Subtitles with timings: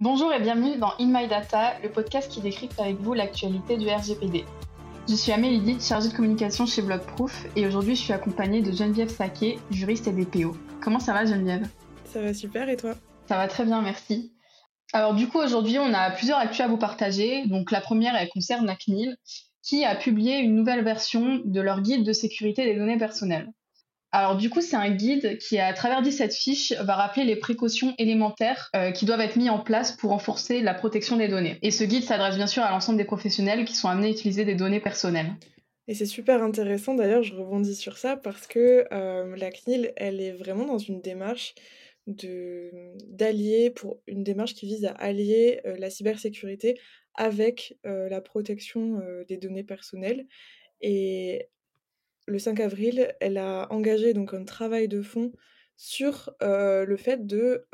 [0.00, 3.88] Bonjour et bienvenue dans In My Data, le podcast qui décrypte avec vous l'actualité du
[3.88, 4.44] RGPD.
[5.08, 8.70] Je suis Amélie Ditt, chargée de communication chez Blockproof et aujourd'hui je suis accompagnée de
[8.70, 10.56] Geneviève Saquet, juriste et DPO.
[10.80, 11.68] Comment ça va Geneviève?
[12.04, 12.94] Ça va super et toi?
[13.26, 14.32] Ça va très bien, merci.
[14.92, 17.48] Alors du coup aujourd'hui on a plusieurs actus à vous partager.
[17.48, 19.16] Donc la première elle concerne la CNIL
[19.64, 23.50] qui a publié une nouvelle version de leur guide de sécurité des données personnelles.
[24.10, 27.94] Alors du coup, c'est un guide qui, à travers 17 fiches, va rappeler les précautions
[27.98, 31.58] élémentaires euh, qui doivent être mises en place pour renforcer la protection des données.
[31.60, 34.46] Et ce guide s'adresse bien sûr à l'ensemble des professionnels qui sont amenés à utiliser
[34.46, 35.32] des données personnelles.
[35.88, 40.20] Et c'est super intéressant, d'ailleurs, je rebondis sur ça parce que euh, la CNIL, elle
[40.20, 41.54] est vraiment dans une démarche
[42.06, 46.78] d'allier, pour une démarche qui vise à allier euh, la cybersécurité
[47.14, 50.28] avec la protection des données personnelles.
[50.80, 51.48] Et
[52.28, 55.32] le 5 avril, elle a engagé donc un travail de fond
[55.76, 57.66] sur le fait de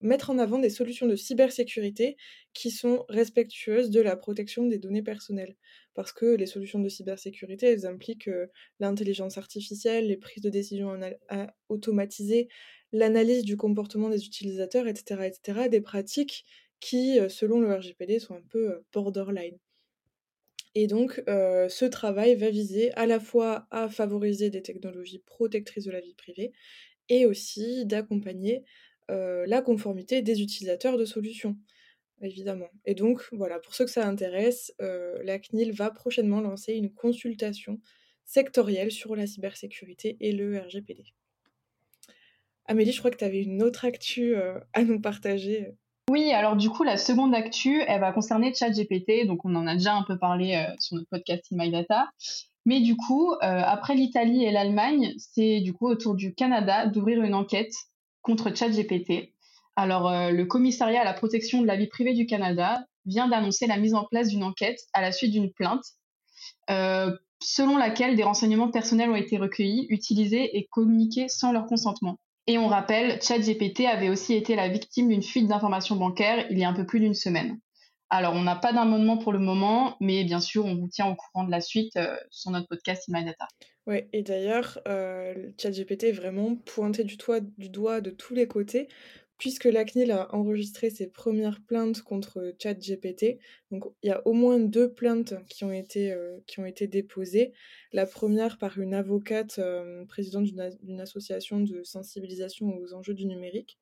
[0.00, 2.16] mettre en avant des solutions de cybersécurité
[2.52, 5.56] qui sont respectueuses de la protection des données personnelles.
[5.94, 8.30] Parce que les solutions de cybersécurité, elles impliquent
[8.80, 10.98] l'intelligence artificielle, les prises de décision
[11.68, 12.48] automatisées,
[12.92, 16.44] l'analyse du comportement des utilisateurs, etc., etc., des pratiques
[16.80, 19.58] qui, selon le RGPD, sont un peu borderline.
[20.74, 25.92] Et donc, ce travail va viser à la fois à favoriser des technologies protectrices de
[25.92, 26.52] la vie privée
[27.08, 28.64] et aussi d'accompagner
[29.08, 31.56] la conformité des utilisateurs de solutions,
[32.22, 32.70] évidemment.
[32.86, 37.80] Et donc, voilà, pour ceux que ça intéresse, la CNIL va prochainement lancer une consultation
[38.24, 41.04] sectorielle sur la cybersécurité et le RGPD.
[42.64, 44.34] Amélie, je crois que tu avais une autre actu
[44.72, 45.74] à nous partager.
[46.14, 49.26] Oui, alors du coup, la seconde actu, elle va concerner ChatGPT.
[49.26, 52.08] Donc, on en a déjà un peu parlé euh, sur notre podcast In My Data.
[52.64, 56.86] Mais du coup, euh, après l'Italie et l'Allemagne, c'est du coup au tour du Canada
[56.86, 57.74] d'ouvrir une enquête
[58.22, 59.32] contre ChatGPT.
[59.74, 63.66] Alors, euh, le commissariat à la protection de la vie privée du Canada vient d'annoncer
[63.66, 65.82] la mise en place d'une enquête à la suite d'une plainte,
[67.40, 72.20] selon laquelle des renseignements personnels ont été recueillis, utilisés et communiqués sans leur consentement.
[72.46, 76.64] Et on rappelle, ChatGPT avait aussi été la victime d'une fuite d'informations bancaires il y
[76.64, 77.58] a un peu plus d'une semaine.
[78.10, 81.16] Alors, on n'a pas d'amendement pour le moment, mais bien sûr, on vous tient au
[81.16, 83.48] courant de la suite euh, sur notre podcast In Data.
[83.86, 87.16] Ouais, et d'ailleurs, euh, ChatGPT est vraiment pointé du
[87.68, 88.88] doigt de tous les côtés
[89.44, 93.38] puisque la CNIL a enregistré ses premières plaintes contre ChatGPT,
[93.70, 96.86] donc il y a au moins deux plaintes qui ont été, euh, qui ont été
[96.86, 97.52] déposées.
[97.92, 103.78] La première par une avocate euh, présidente d'une association de sensibilisation aux enjeux du numérique,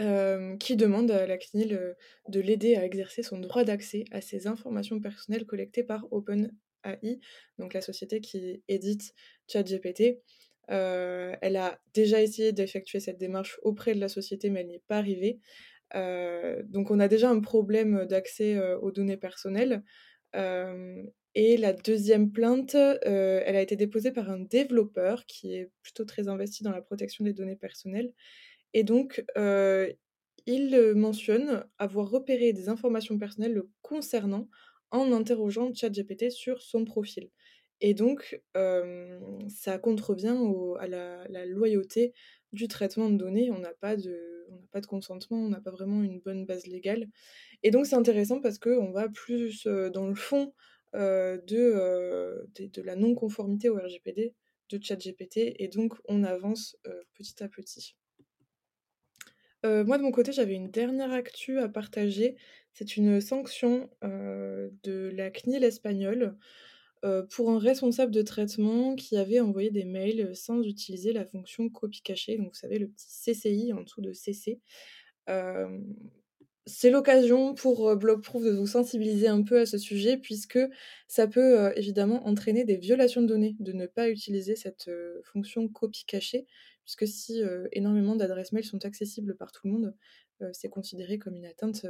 [0.00, 1.94] euh, qui demande à la CNIL
[2.28, 7.20] de l'aider à exercer son droit d'accès à ces informations personnelles collectées par OpenAI,
[7.56, 9.14] donc la société qui édite
[9.46, 10.18] ChatGPT.
[10.68, 14.86] Elle a déjà essayé d'effectuer cette démarche auprès de la société, mais elle n'y est
[14.86, 15.40] pas arrivée.
[15.94, 19.82] Donc on a déjà un problème d'accès aux données personnelles.
[21.34, 26.28] et la deuxième plainte, elle a été déposée par un développeur qui est plutôt très
[26.28, 28.12] investi dans la protection des données personnelles.
[28.74, 29.24] Et donc,
[30.46, 34.48] il mentionne avoir repéré des informations personnelles le concernant
[34.90, 37.30] en interrogeant ChatGPT sur son profil.
[37.84, 38.40] Et donc,
[39.48, 40.38] ça contrevient
[40.78, 42.14] à la, loyauté
[42.52, 43.50] du traitement de données.
[43.50, 47.08] On n'a pas, de, pas de consentement, on n'a pas vraiment une bonne base légale.
[47.64, 50.54] Et donc, c'est intéressant parce qu'on va plus dans le fond
[50.94, 54.32] de, de, la non-conformité au RGPD
[54.70, 55.56] de ChatGPT.
[55.58, 56.76] Et donc, on avance
[57.14, 57.96] petit à petit.
[59.64, 62.36] moi, de mon côté, j'avais une dernière actu à partager.
[62.74, 66.38] C'est une sanction de la CNIL espagnole
[67.04, 71.68] euh, pour un responsable de traitement qui avait envoyé des mails sans utiliser la fonction
[71.68, 74.60] copie cachée, donc vous savez le petit CCI en dessous de CC.
[76.66, 80.60] c'est l'occasion pour euh, Blockproof de vous sensibiliser un peu à ce sujet puisque
[81.08, 84.90] ça peut euh, évidemment entraîner des violations de données de ne pas utiliser cette
[85.24, 86.46] fonction copie cachée
[86.84, 89.94] puisque si énormément d'adresses mails sont accessibles par tout le monde,
[90.52, 91.86] c'est considéré comme une atteinte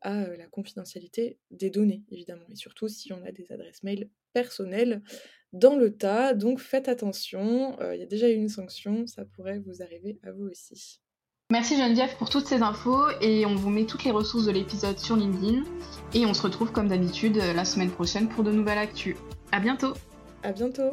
[0.00, 5.02] à la confidentialité des données, évidemment, et surtout si on a des adresses mail personnelles
[5.52, 6.34] dans le tas.
[6.34, 10.32] Donc faites attention, il y a déjà eu une sanction, ça pourrait vous arriver à
[10.32, 11.00] vous aussi.
[11.50, 14.98] Merci Geneviève pour toutes ces infos et on vous met toutes les ressources de l'épisode
[14.98, 15.64] sur LinkedIn
[16.12, 19.16] et on se retrouve comme d'habitude la semaine prochaine pour de nouvelles actus.
[19.50, 19.94] À bientôt.
[20.42, 20.92] À bientôt.